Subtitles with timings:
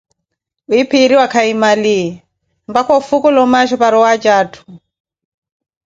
[0.69, 1.97] viiphiiriwa kahiye mali,
[2.69, 4.65] mpaka ofukula omaasho para owaaja atthu.